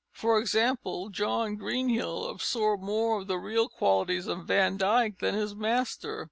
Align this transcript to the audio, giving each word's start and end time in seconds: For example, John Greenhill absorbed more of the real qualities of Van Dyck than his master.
For 0.13 0.39
example, 0.39 1.09
John 1.09 1.57
Greenhill 1.57 2.25
absorbed 2.27 2.81
more 2.81 3.21
of 3.21 3.27
the 3.27 3.37
real 3.37 3.69
qualities 3.69 4.25
of 4.25 4.47
Van 4.47 4.75
Dyck 4.77 5.19
than 5.19 5.35
his 5.35 5.53
master. 5.55 6.19